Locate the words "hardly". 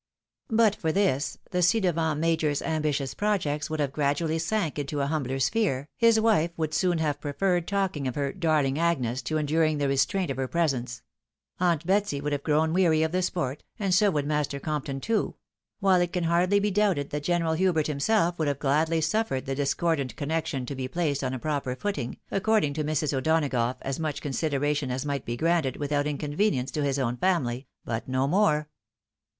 16.23-16.59